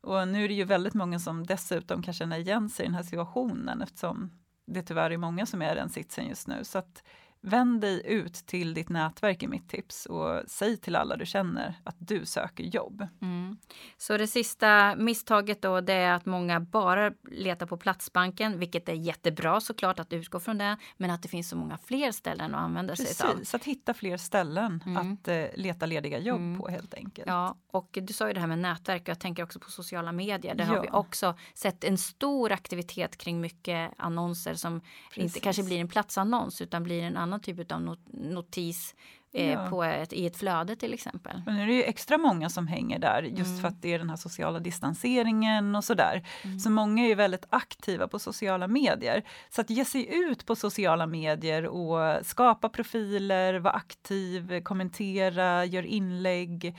och 0.00 0.28
nu 0.28 0.44
är 0.44 0.48
det 0.48 0.54
ju 0.54 0.64
väldigt 0.64 0.94
många 0.94 1.18
som 1.18 1.46
dessutom 1.46 2.02
kan 2.02 2.14
känna 2.14 2.38
igen 2.38 2.68
sig 2.68 2.84
i 2.84 2.88
den 2.88 2.94
här 2.94 3.02
situationen 3.02 3.82
eftersom 3.82 4.30
det 4.66 4.82
tyvärr 4.82 5.10
är 5.10 5.16
många 5.16 5.46
som 5.46 5.62
är 5.62 5.72
i 5.72 5.74
den 5.74 5.88
sitsen 5.88 6.28
just 6.28 6.48
nu. 6.48 6.64
Så 6.64 6.78
att 6.78 7.02
vänd 7.40 7.80
dig 7.80 8.02
ut 8.06 8.34
till 8.34 8.74
ditt 8.74 8.88
nätverk 8.88 9.42
är 9.42 9.48
mitt 9.48 9.68
tips 9.68 10.06
och 10.06 10.42
säg 10.46 10.76
till 10.76 10.96
alla 10.96 11.16
du 11.16 11.26
känner 11.26 11.74
att 11.84 11.96
du 11.98 12.26
söker 12.26 12.64
jobb. 12.64 13.06
Mm. 13.22 13.56
Så 13.96 14.16
det 14.16 14.26
sista 14.26 14.96
misstaget 14.96 15.62
då 15.62 15.80
det 15.80 15.92
är 15.92 16.12
att 16.12 16.26
många 16.26 16.60
bara 16.60 17.12
letar 17.30 17.66
på 17.66 17.76
Platsbanken, 17.76 18.58
vilket 18.58 18.88
är 18.88 18.92
jättebra 18.92 19.60
såklart 19.60 19.98
att 19.98 20.12
utgå 20.12 20.40
från 20.40 20.58
det, 20.58 20.76
men 20.96 21.10
att 21.10 21.22
det 21.22 21.28
finns 21.28 21.48
så 21.48 21.56
många 21.56 21.78
fler 21.78 22.12
ställen 22.12 22.54
att 22.54 22.60
använda 22.60 22.96
sig 22.96 23.26
av. 23.28 23.32
Precis, 23.32 23.54
att 23.54 23.64
hitta 23.64 23.94
fler 23.94 24.16
ställen 24.16 24.82
Mm. 24.86 25.12
att 25.12 25.28
eh, 25.28 25.44
leta 25.54 25.86
lediga 25.86 26.18
jobb 26.18 26.40
Mm. 26.40 26.58
på 26.60 26.68
helt 26.68 26.94
enkelt. 26.94 27.28
Ja, 27.28 27.56
och 27.70 27.98
du 28.02 28.12
sa 28.12 28.26
ju 28.28 28.32
det 28.34 28.40
här 28.40 28.46
med 28.46 28.58
nätverk 28.58 29.02
och 29.02 29.08
jag 29.08 29.20
tänker 29.20 29.42
också 29.42 29.60
på 29.60 29.70
sociala 29.70 30.12
medier. 30.12 30.54
Där 30.54 30.64
har 30.64 30.76
Ja. 30.76 30.82
vi 30.82 30.88
också 30.92 31.34
sett 31.54 31.84
en 31.84 31.98
stor 31.98 32.52
aktivitet 32.52 33.16
kring 33.16 33.40
mycket 33.40 33.90
annonser 33.96 34.54
som 34.54 34.74
inte 34.74 34.84
Precis. 35.14 35.42
kanske 35.42 35.62
blir 35.62 35.78
en 35.80 35.88
platsannons 35.88 36.60
utan 36.60 36.82
blir 36.82 37.02
en 37.02 37.16
annan 37.28 37.40
typ 37.40 37.72
av 37.72 37.80
not- 37.80 38.08
notis 38.12 38.94
eh, 39.32 39.52
Ja. 39.52 39.66
på 39.70 39.82
ett, 39.84 40.12
i 40.12 40.26
ett 40.26 40.36
flöde 40.36 40.76
till 40.76 40.94
exempel. 40.94 41.42
Men 41.46 41.54
nu 41.56 41.62
är 41.62 41.66
det 41.66 41.72
ju 41.74 41.82
extra 41.82 42.18
många 42.18 42.48
som 42.50 42.66
hänger 42.66 42.98
där 42.98 43.22
just 43.22 43.50
Mm. 43.50 43.60
för 43.60 43.68
att 43.68 43.82
det 43.82 43.94
är 43.94 43.98
den 43.98 44.10
här 44.10 44.16
sociala 44.16 44.58
distanseringen 44.58 45.76
och 45.76 45.84
sådär. 45.84 46.26
Mm. 46.44 46.58
Så 46.58 46.70
många 46.70 47.04
är 47.04 47.08
ju 47.08 47.14
väldigt 47.14 47.46
aktiva 47.50 48.08
på 48.08 48.18
sociala 48.18 48.68
medier. 48.68 49.22
Så 49.50 49.60
att 49.60 49.70
ge 49.70 49.84
sig 49.84 50.08
ut 50.14 50.46
på 50.46 50.56
sociala 50.56 51.06
medier 51.06 51.66
och 51.66 52.26
skapa 52.26 52.68
profiler, 52.68 53.54
vara 53.58 53.74
aktiv, 53.74 54.60
kommentera, 54.62 55.64
gör 55.64 55.82
inlägg, 55.86 56.76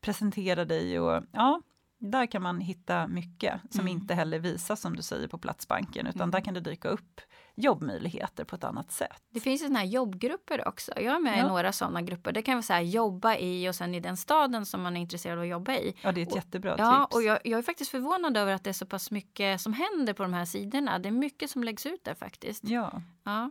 presentera 0.00 0.64
dig 0.64 1.00
och 1.00 1.22
ja, 1.32 1.60
där 1.98 2.26
kan 2.26 2.42
man 2.42 2.60
hitta 2.60 3.08
mycket 3.08 3.60
som 3.70 3.80
Mm. 3.80 3.92
inte 3.92 4.14
heller 4.14 4.38
visas 4.38 4.80
som 4.80 4.96
du 4.96 5.02
säger 5.02 5.28
på 5.28 5.38
Platsbanken 5.38 6.06
utan 6.06 6.20
Mm. 6.22 6.30
där 6.30 6.40
kan 6.40 6.54
det 6.54 6.60
dyka 6.60 6.88
upp 6.88 7.20
jobbmöjligheter 7.56 8.44
på 8.44 8.56
ett 8.56 8.64
annat 8.64 8.92
sätt. 8.92 9.22
Det 9.30 9.40
finns 9.40 9.62
ju 9.62 9.66
såna 9.66 9.78
här 9.78 9.86
jobbgrupper 9.86 10.68
också. 10.68 10.92
Jag 10.96 11.14
är 11.14 11.18
med 11.20 11.38
Ja. 11.38 11.44
i 11.44 11.48
några 11.48 11.72
sådana 11.72 12.02
grupper. 12.02 12.32
Det 12.32 12.42
kan 12.42 12.54
vara 12.54 12.62
så 12.62 12.72
här 12.72 12.80
jobba 12.80 13.36
i 13.36 13.68
och 13.68 13.74
sen 13.74 13.94
i 13.94 14.00
den 14.00 14.16
staden 14.16 14.66
som 14.66 14.82
man 14.82 14.96
är 14.96 15.00
intresserad 15.00 15.38
av 15.38 15.42
att 15.42 15.48
jobba 15.50 15.74
i. 15.74 15.94
Ja, 16.02 16.12
det 16.12 16.20
är 16.20 16.22
ett 16.22 16.30
Och- 16.30 16.36
jättebra 16.36 16.74
Ja, 16.78 17.04
tips. 17.06 17.16
och 17.16 17.22
jag, 17.22 17.38
jag 17.44 17.58
är 17.58 17.62
faktiskt 17.62 17.90
förvånad 17.90 18.36
över 18.36 18.52
att 18.52 18.64
det 18.64 18.70
är 18.70 18.74
så 18.74 18.86
pass 18.86 19.10
mycket 19.10 19.60
som 19.60 19.72
händer 19.72 20.12
på 20.12 20.22
de 20.22 20.32
här 20.34 20.44
sidorna. 20.44 20.98
Det 20.98 21.08
är 21.08 21.12
mycket 21.12 21.50
som 21.50 21.64
läggs 21.64 21.86
ut 21.86 22.04
där 22.04 22.14
faktiskt. 22.14 22.64
Ja. 22.64 23.02
Ja. 23.24 23.50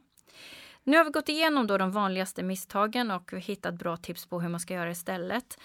Nu 0.83 0.97
har 0.97 1.03
vi 1.05 1.11
gått 1.11 1.29
igenom 1.29 1.67
då 1.67 1.77
de 1.77 1.91
vanligaste 1.91 2.43
misstagen 2.43 3.11
och 3.11 3.31
hittat 3.33 3.73
bra 3.73 3.97
tips 3.97 4.25
på 4.25 4.41
hur 4.41 4.49
man 4.49 4.59
ska 4.59 4.73
göra 4.73 4.91
istället. 4.91 5.57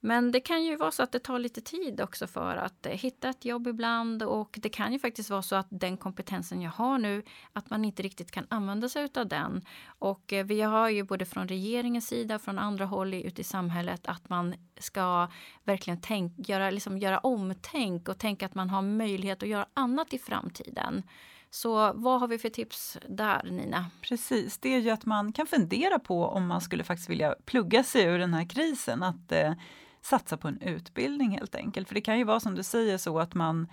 Men 0.00 0.32
det 0.32 0.40
kan 0.40 0.64
ju 0.64 0.76
vara 0.76 0.90
så 0.90 1.02
att 1.02 1.12
det 1.12 1.18
tar 1.18 1.38
lite 1.38 1.60
tid 1.60 2.00
också 2.00 2.26
för 2.26 2.56
att 2.56 2.86
eh, 2.86 2.92
hitta 2.92 3.28
ett 3.28 3.44
jobb 3.44 3.66
ibland 3.66 4.22
och 4.22 4.58
det 4.62 4.68
kan 4.68 4.92
ju 4.92 4.98
faktiskt 4.98 5.30
vara 5.30 5.42
så 5.42 5.56
att 5.56 5.66
den 5.70 5.96
kompetensen 5.96 6.62
jag 6.62 6.70
har 6.70 6.98
nu, 6.98 7.22
att 7.52 7.70
man 7.70 7.84
inte 7.84 8.02
riktigt 8.02 8.30
kan 8.30 8.46
använda 8.50 8.88
sig 8.88 9.08
av 9.14 9.28
den. 9.28 9.62
Och 9.86 10.32
eh, 10.32 10.46
vi 10.46 10.60
har 10.60 10.88
ju 10.88 11.02
både 11.02 11.24
från 11.24 11.48
regeringens 11.48 12.06
sida, 12.06 12.38
från 12.38 12.58
andra 12.58 12.84
håll 12.84 13.14
ute 13.14 13.40
i 13.40 13.44
samhället 13.44 14.00
att 14.04 14.28
man 14.28 14.54
ska 14.78 15.28
verkligen 15.64 16.00
tänk, 16.00 16.48
göra, 16.48 16.70
liksom 16.70 16.98
göra 16.98 17.18
omtänk 17.18 18.08
och 18.08 18.18
tänka 18.18 18.46
att 18.46 18.54
man 18.54 18.70
har 18.70 18.82
möjlighet 18.82 19.42
att 19.42 19.48
göra 19.48 19.66
annat 19.74 20.12
i 20.12 20.18
framtiden. 20.18 21.02
Så 21.50 21.92
vad 21.92 22.20
har 22.20 22.28
vi 22.28 22.38
för 22.38 22.48
tips 22.48 22.98
där 23.08 23.42
Nina? 23.50 23.90
Precis, 24.02 24.58
det 24.58 24.74
är 24.74 24.78
ju 24.78 24.90
att 24.90 25.06
man 25.06 25.32
kan 25.32 25.46
fundera 25.46 25.98
på 25.98 26.24
om 26.24 26.46
man 26.46 26.60
skulle 26.60 26.84
faktiskt 26.84 27.10
vilja 27.10 27.34
plugga 27.44 27.84
sig 27.84 28.04
ur 28.04 28.18
den 28.18 28.34
här 28.34 28.48
krisen. 28.48 29.02
Att 29.02 29.32
eh, 29.32 29.52
satsa 30.02 30.36
på 30.36 30.48
en 30.48 30.60
utbildning 30.60 31.30
helt 31.30 31.54
enkelt. 31.54 31.88
För 31.88 31.94
det 31.94 32.00
kan 32.00 32.18
ju 32.18 32.24
vara 32.24 32.40
som 32.40 32.54
du 32.54 32.62
säger 32.62 32.98
så 32.98 33.18
att 33.18 33.34
man 33.34 33.66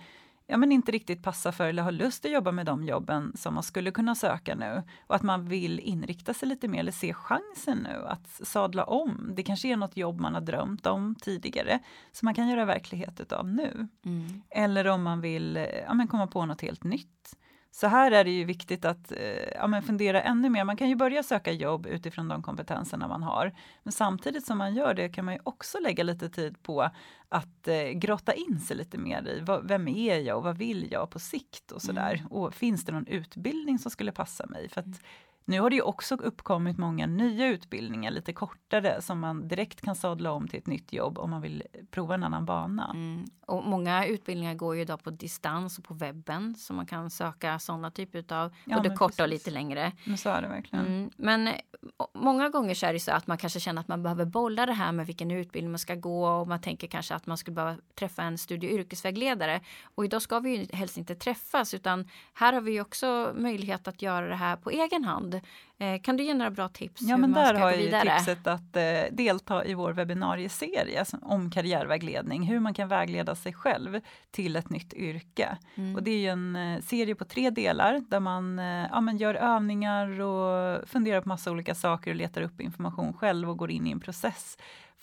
ja, 0.46 0.56
men 0.56 0.72
inte 0.72 0.92
riktigt 0.92 1.22
passar 1.22 1.52
för 1.52 1.68
eller 1.68 1.82
har 1.82 1.92
lust 1.92 2.24
att 2.24 2.30
jobba 2.30 2.52
med 2.52 2.66
de 2.66 2.84
jobben 2.84 3.32
som 3.36 3.54
man 3.54 3.62
skulle 3.62 3.90
kunna 3.90 4.14
söka 4.14 4.54
nu. 4.54 4.82
Och 5.06 5.14
att 5.14 5.22
man 5.22 5.48
vill 5.48 5.80
inrikta 5.80 6.34
sig 6.34 6.48
lite 6.48 6.68
mer 6.68 6.80
eller 6.80 6.92
se 6.92 7.14
chansen 7.14 7.78
nu 7.78 8.06
att 8.06 8.28
sadla 8.28 8.84
om. 8.84 9.32
Det 9.36 9.42
kanske 9.42 9.68
är 9.68 9.76
något 9.76 9.96
jobb 9.96 10.20
man 10.20 10.34
har 10.34 10.40
drömt 10.40 10.86
om 10.86 11.14
tidigare 11.14 11.78
som 12.12 12.26
man 12.26 12.34
kan 12.34 12.48
göra 12.48 12.64
verklighet 12.64 13.20
utav 13.20 13.48
nu. 13.48 13.88
Mm. 14.04 14.42
Eller 14.50 14.86
om 14.86 15.02
man 15.02 15.20
vill 15.20 15.66
ja, 15.86 15.94
men 15.94 16.08
komma 16.08 16.26
på 16.26 16.46
något 16.46 16.60
helt 16.60 16.84
nytt. 16.84 17.36
Så 17.70 17.86
här 17.86 18.10
är 18.10 18.24
det 18.24 18.30
ju 18.30 18.44
viktigt 18.44 18.84
att 18.84 19.12
eh, 19.12 19.18
ja, 19.54 19.82
fundera 19.82 20.22
ännu 20.22 20.50
mer. 20.50 20.64
Man 20.64 20.76
kan 20.76 20.88
ju 20.88 20.96
börja 20.96 21.22
söka 21.22 21.52
jobb 21.52 21.86
utifrån 21.86 22.28
de 22.28 22.42
kompetenserna 22.42 23.08
man 23.08 23.22
har. 23.22 23.52
Men 23.82 23.92
samtidigt 23.92 24.46
som 24.46 24.58
man 24.58 24.74
gör 24.74 24.94
det 24.94 25.08
kan 25.08 25.24
man 25.24 25.34
ju 25.34 25.40
också 25.44 25.78
lägga 25.78 26.04
lite 26.04 26.28
tid 26.28 26.62
på 26.62 26.90
att 27.28 27.68
eh, 27.68 27.88
grotta 27.88 28.34
in 28.34 28.60
sig 28.60 28.76
lite 28.76 28.98
mer 28.98 29.28
i 29.28 29.40
vad, 29.40 29.68
vem 29.68 29.88
är 29.88 30.18
jag 30.18 30.36
och 30.36 30.42
vad 30.42 30.58
vill 30.58 30.92
jag 30.92 31.10
på 31.10 31.18
sikt 31.18 31.72
och 31.72 31.82
sådär. 31.82 32.14
Mm. 32.14 32.26
Och 32.26 32.54
finns 32.54 32.84
det 32.84 32.92
någon 32.92 33.06
utbildning 33.06 33.78
som 33.78 33.90
skulle 33.90 34.12
passa 34.12 34.46
mig? 34.46 34.68
För 34.68 34.80
att 34.80 34.86
mm. 34.86 34.98
Nu 35.48 35.60
har 35.60 35.70
det 35.70 35.76
ju 35.76 35.82
också 35.82 36.14
uppkommit 36.14 36.78
många 36.78 37.06
nya 37.06 37.46
utbildningar, 37.46 38.10
lite 38.10 38.32
kortare, 38.32 39.02
som 39.02 39.20
man 39.20 39.48
direkt 39.48 39.80
kan 39.80 39.96
sadla 39.96 40.32
om 40.32 40.48
till 40.48 40.58
ett 40.58 40.66
nytt 40.66 40.92
jobb 40.92 41.18
om 41.18 41.30
man 41.30 41.42
vill 41.42 41.62
prova 41.90 42.14
en 42.14 42.24
annan 42.24 42.44
bana. 42.44 42.90
Mm. 42.94 43.24
Och 43.46 43.64
många 43.64 44.06
utbildningar 44.06 44.54
går 44.54 44.76
ju 44.76 44.82
idag 44.82 45.02
på 45.02 45.10
distans 45.10 45.78
och 45.78 45.84
på 45.84 45.94
webben 45.94 46.54
så 46.54 46.72
man 46.72 46.86
kan 46.86 47.10
söka 47.10 47.58
sådana 47.58 47.90
typer 47.90 48.32
av 48.32 48.54
ja, 48.64 48.76
både 48.76 48.96
korta 48.96 49.22
och 49.22 49.28
lite 49.28 49.50
längre. 49.50 49.92
Men 50.04 50.18
så 50.18 50.28
är 50.28 50.42
det 50.42 50.48
verkligen. 50.48 50.86
Mm. 50.86 51.10
Men 51.16 51.48
många 52.14 52.48
gånger 52.48 52.74
så 52.74 52.86
är 52.86 52.92
det 52.92 53.00
så 53.00 53.12
att 53.12 53.26
man 53.26 53.38
kanske 53.38 53.60
känner 53.60 53.80
att 53.80 53.88
man 53.88 54.02
behöver 54.02 54.24
bolla 54.24 54.66
det 54.66 54.72
här 54.72 54.92
med 54.92 55.06
vilken 55.06 55.30
utbildning 55.30 55.72
man 55.72 55.78
ska 55.78 55.94
gå 55.94 56.28
och 56.28 56.48
man 56.48 56.60
tänker 56.60 56.86
kanske 56.86 57.14
att 57.14 57.26
man 57.26 57.36
skulle 57.36 57.54
behöva 57.54 57.76
träffa 57.94 58.22
en 58.22 58.38
studie 58.38 58.66
och 58.66 58.72
yrkesvägledare. 58.72 59.60
Och 59.94 60.04
idag 60.04 60.22
ska 60.22 60.40
vi 60.40 60.56
ju 60.56 60.66
helst 60.76 60.98
inte 60.98 61.14
träffas 61.14 61.74
utan 61.74 62.08
här 62.34 62.52
har 62.52 62.60
vi 62.60 62.80
också 62.80 63.32
möjlighet 63.36 63.88
att 63.88 64.02
göra 64.02 64.28
det 64.28 64.36
här 64.36 64.56
på 64.56 64.70
egen 64.70 65.04
hand. 65.04 65.35
Eh, 65.78 66.00
kan 66.00 66.16
du 66.16 66.24
ge 66.24 66.34
några 66.34 66.50
bra 66.50 66.68
tips? 66.68 67.02
Ja, 67.02 67.16
men 67.16 67.32
där 67.32 67.54
har 67.54 67.70
jag 67.70 68.02
tipset 68.02 68.46
att 68.46 68.76
eh, 68.76 69.02
delta 69.12 69.64
i 69.64 69.74
vår 69.74 69.92
webbinarieserie 69.92 71.04
om 71.22 71.50
karriärvägledning, 71.50 72.42
hur 72.42 72.60
man 72.60 72.74
kan 72.74 72.88
vägleda 72.88 73.34
sig 73.34 73.52
själv 73.52 74.00
till 74.30 74.56
ett 74.56 74.70
nytt 74.70 74.94
yrke. 74.94 75.58
Mm. 75.74 75.96
Och 75.96 76.02
det 76.02 76.10
är 76.10 76.18
ju 76.18 76.28
en 76.28 76.56
eh, 76.56 76.80
serie 76.80 77.14
på 77.14 77.24
tre 77.24 77.50
delar 77.50 78.02
där 78.08 78.20
man 78.20 78.58
ja, 78.90 79.00
men 79.00 79.16
gör 79.16 79.34
övningar 79.34 80.20
och 80.20 80.88
funderar 80.88 81.20
på 81.20 81.28
massa 81.28 81.50
olika 81.50 81.74
saker 81.74 82.10
och 82.10 82.16
letar 82.16 82.42
upp 82.42 82.60
information 82.60 83.12
själv 83.12 83.50
och 83.50 83.56
går 83.56 83.70
in 83.70 83.86
i 83.86 83.90
en 83.90 84.00
process 84.00 84.56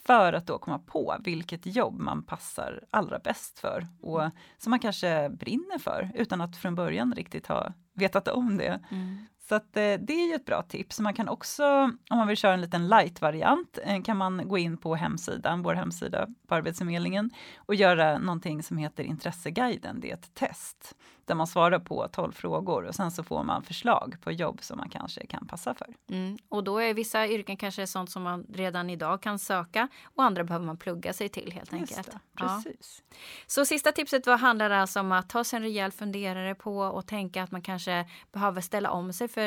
för 0.05 0.33
att 0.33 0.47
då 0.47 0.57
komma 0.57 0.79
på 0.79 1.15
vilket 1.19 1.65
jobb 1.65 1.99
man 1.99 2.23
passar 2.23 2.83
allra 2.89 3.19
bäst 3.19 3.59
för 3.59 3.87
och 4.01 4.21
mm. 4.21 4.31
som 4.57 4.69
man 4.69 4.79
kanske 4.79 5.29
brinner 5.29 5.79
för 5.79 6.11
utan 6.15 6.41
att 6.41 6.57
från 6.57 6.75
början 6.75 7.13
riktigt 7.13 7.47
ha 7.47 7.73
vetat 7.93 8.27
om 8.27 8.57
det. 8.57 8.79
Mm. 8.91 9.25
Så 9.49 9.55
att, 9.55 9.77
eh, 9.77 9.93
det 9.93 10.13
är 10.13 10.27
ju 10.27 10.33
ett 10.35 10.45
bra 10.45 10.61
tips. 10.61 10.99
Man 10.99 11.13
kan 11.13 11.29
också, 11.29 11.65
om 12.09 12.17
man 12.17 12.27
vill 12.27 12.37
köra 12.37 12.53
en 12.53 12.61
liten 12.61 12.87
light-variant, 12.87 13.79
eh, 13.83 14.01
kan 14.01 14.17
man 14.17 14.47
gå 14.47 14.57
in 14.57 14.77
på 14.77 14.95
hemsidan, 14.95 15.63
vår 15.63 15.73
hemsida 15.73 16.27
på 16.47 16.55
Arbetsförmedlingen 16.55 17.29
och 17.57 17.75
göra 17.75 18.17
någonting 18.17 18.63
som 18.63 18.77
heter 18.77 19.03
Intresseguiden. 19.03 19.99
Det 19.99 20.09
är 20.09 20.13
ett 20.13 20.33
test 20.33 20.95
där 21.25 21.35
man 21.35 21.47
svarar 21.47 21.79
på 21.79 22.07
12 22.11 22.31
frågor 22.31 22.83
och 22.83 22.95
sen 22.95 23.11
så 23.11 23.23
får 23.23 23.43
man 23.43 23.63
förslag 23.63 24.15
på 24.21 24.31
jobb 24.31 24.63
som 24.63 24.77
man 24.77 24.89
kanske 24.89 25.25
kan 25.25 25.47
passa 25.47 25.73
för. 25.73 25.87
Mm. 26.09 26.37
Och 26.49 26.63
då 26.63 26.77
är 26.79 26.93
vissa 26.93 27.27
yrken 27.27 27.57
kanske 27.57 27.87
sånt 27.87 28.09
som 28.09 28.23
man 28.23 28.45
redan 28.53 28.89
idag 28.89 29.21
kan 29.21 29.39
söka 29.39 29.87
och 30.03 30.23
andra 30.23 30.43
behöver 30.43 30.65
man 30.65 30.77
plugga 30.77 31.13
sig 31.13 31.29
till 31.29 31.51
helt 31.51 31.71
Just 31.71 31.97
enkelt. 31.97 32.11
Det, 32.11 32.19
precis. 32.35 33.03
Ja. 33.09 33.15
Så 33.47 33.65
sista 33.65 33.91
tipset 33.91 34.27
var, 34.27 34.37
handlar 34.37 34.69
alltså 34.69 34.99
om 34.99 35.11
att 35.11 35.29
ta 35.29 35.43
sig 35.43 35.57
en 35.57 35.63
rejäl 35.63 35.91
funderare 35.91 36.55
på 36.55 36.77
och 36.77 37.07
tänka 37.07 37.43
att 37.43 37.51
man 37.51 37.61
kanske 37.61 38.05
behöver 38.31 38.61
ställa 38.61 38.91
om 38.91 39.13
sig 39.13 39.27
för 39.27 39.42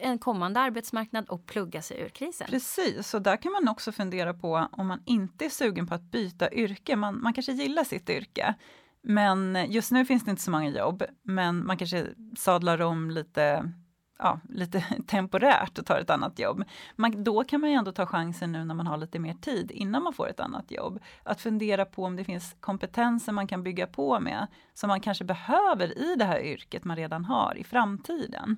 en 0.00 0.18
kommande 0.18 0.60
arbetsmarknad 0.60 1.28
och 1.28 1.46
plugga 1.46 1.82
sig 1.82 2.00
ur 2.00 2.08
krisen. 2.08 2.46
Precis, 2.50 3.14
och 3.14 3.22
där 3.22 3.36
kan 3.36 3.52
man 3.52 3.68
också 3.68 3.92
fundera 3.92 4.34
på 4.34 4.68
om 4.72 4.86
man 4.86 5.02
inte 5.04 5.44
är 5.44 5.50
sugen 5.50 5.86
på 5.86 5.94
att 5.94 6.02
byta 6.02 6.52
yrke. 6.52 6.96
Man, 6.96 7.22
man 7.22 7.32
kanske 7.32 7.52
gillar 7.52 7.84
sitt 7.84 8.10
yrke. 8.10 8.54
Men 9.02 9.66
just 9.68 9.90
nu 9.90 10.04
finns 10.04 10.24
det 10.24 10.30
inte 10.30 10.42
så 10.42 10.50
många 10.50 10.68
jobb, 10.70 11.02
men 11.22 11.66
man 11.66 11.76
kanske 11.78 12.06
sadlar 12.36 12.80
om 12.80 13.10
lite 13.10 13.72
ja, 14.18 14.40
lite 14.48 14.80
temporärt 15.06 15.78
och 15.78 15.86
tar 15.86 15.98
ett 15.98 16.10
annat 16.10 16.38
jobb. 16.38 16.64
Man, 16.96 17.24
då 17.24 17.44
kan 17.44 17.60
man 17.60 17.70
ju 17.70 17.76
ändå 17.76 17.92
ta 17.92 18.06
chansen 18.06 18.52
nu 18.52 18.64
när 18.64 18.74
man 18.74 18.86
har 18.86 18.96
lite 18.96 19.18
mer 19.18 19.34
tid 19.34 19.70
innan 19.70 20.02
man 20.02 20.12
får 20.12 20.28
ett 20.28 20.40
annat 20.40 20.70
jobb. 20.70 21.00
Att 21.22 21.40
fundera 21.40 21.84
på 21.84 22.04
om 22.04 22.16
det 22.16 22.24
finns 22.24 22.56
kompetenser 22.60 23.32
man 23.32 23.46
kan 23.46 23.62
bygga 23.62 23.86
på 23.86 24.20
med 24.20 24.46
som 24.74 24.88
man 24.88 25.00
kanske 25.00 25.24
behöver 25.24 25.98
i 25.98 26.14
det 26.14 26.24
här 26.24 26.40
yrket 26.40 26.84
man 26.84 26.96
redan 26.96 27.24
har 27.24 27.58
i 27.58 27.64
framtiden. 27.64 28.56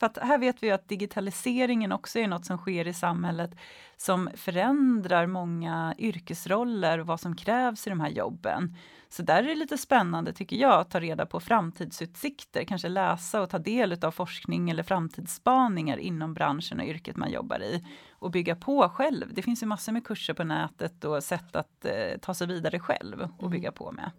För 0.00 0.06
att 0.06 0.18
här 0.18 0.38
vet 0.38 0.62
vi 0.62 0.70
att 0.70 0.88
digitaliseringen 0.88 1.92
också 1.92 2.18
är 2.18 2.28
något 2.28 2.44
som 2.44 2.58
sker 2.58 2.86
i 2.86 2.92
samhället 2.92 3.50
som 3.96 4.30
förändrar 4.34 5.26
många 5.26 5.94
yrkesroller 5.98 6.98
och 6.98 7.06
vad 7.06 7.20
som 7.20 7.36
krävs 7.36 7.86
i 7.86 7.90
de 7.90 8.00
här 8.00 8.08
jobben. 8.08 8.76
Så 9.08 9.22
där 9.22 9.42
är 9.42 9.48
det 9.48 9.54
lite 9.54 9.78
spännande 9.78 10.32
tycker 10.32 10.56
jag 10.56 10.80
att 10.80 10.90
ta 10.90 11.00
reda 11.00 11.26
på 11.26 11.40
framtidsutsikter, 11.40 12.64
kanske 12.64 12.88
läsa 12.88 13.42
och 13.42 13.50
ta 13.50 13.58
del 13.58 14.04
av 14.04 14.10
forskning 14.10 14.70
eller 14.70 14.82
framtidsspaningar 14.82 15.96
inom 15.96 16.34
branschen 16.34 16.80
och 16.80 16.86
yrket 16.86 17.16
man 17.16 17.30
jobbar 17.30 17.62
i 17.62 17.86
och 18.10 18.30
bygga 18.30 18.56
på 18.56 18.88
själv. 18.88 19.34
Det 19.34 19.42
finns 19.42 19.62
ju 19.62 19.66
massor 19.66 19.92
med 19.92 20.06
kurser 20.06 20.34
på 20.34 20.44
nätet 20.44 21.04
och 21.04 21.24
sätt 21.24 21.56
att 21.56 21.84
eh, 21.84 22.18
ta 22.20 22.34
sig 22.34 22.46
vidare 22.46 22.80
själv 22.80 23.20
och 23.20 23.42
mm. 23.42 23.50
bygga 23.50 23.72
på 23.72 23.92
med. 23.92 24.10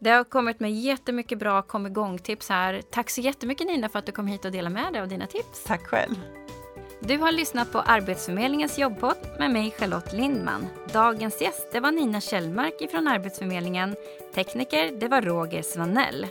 Det 0.00 0.10
har 0.10 0.24
kommit 0.24 0.60
med 0.60 0.72
jättemycket 0.72 1.38
bra 1.38 1.62
kom 1.62 1.86
igång-tips 1.86 2.48
här. 2.48 2.82
Tack 2.90 3.10
så 3.10 3.20
jättemycket 3.20 3.66
Nina 3.66 3.88
för 3.88 3.98
att 3.98 4.06
du 4.06 4.12
kom 4.12 4.26
hit 4.26 4.44
och 4.44 4.52
delade 4.52 4.74
med 4.74 4.92
dig 4.92 5.02
av 5.02 5.08
dina 5.08 5.26
tips. 5.26 5.64
Tack 5.64 5.86
själv. 5.86 6.14
Du 7.00 7.18
har 7.18 7.32
lyssnat 7.32 7.72
på 7.72 7.78
Arbetsförmedlingens 7.78 8.78
jobbpodd 8.78 9.16
med 9.38 9.50
mig 9.50 9.70
Charlotte 9.70 10.12
Lindman. 10.12 10.66
Dagens 10.92 11.40
gäst 11.42 11.68
det 11.72 11.80
var 11.80 11.92
Nina 11.92 12.20
Kjellmark 12.20 12.90
från 12.90 13.08
Arbetsförmedlingen. 13.08 13.96
Tekniker 14.34 15.00
det 15.00 15.08
var 15.08 15.22
Roger 15.22 15.62
Svanell. 15.62 16.26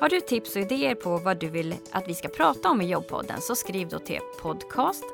Har 0.00 0.08
du 0.08 0.20
tips 0.20 0.56
och 0.56 0.62
idéer 0.62 0.94
på 0.94 1.18
vad 1.18 1.36
du 1.40 1.48
vill 1.48 1.74
att 1.90 2.08
vi 2.08 2.14
ska 2.14 2.28
prata 2.28 2.68
om 2.68 2.80
i 2.80 2.90
jobbpodden 2.90 3.40
så 3.40 3.54
skriv 3.54 3.88
då 3.88 3.98
till 3.98 4.20
podcast 4.42 5.04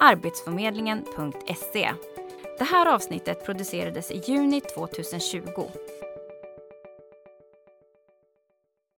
arbetsförmedlingen.se. 0.00 1.90
Det 2.58 2.64
här 2.64 2.94
avsnittet 2.94 3.44
producerades 3.44 4.10
i 4.10 4.22
juni 4.26 4.60
2020. 4.60 5.40